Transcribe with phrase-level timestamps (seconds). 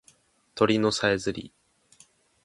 [0.55, 1.53] 鳥のさえずり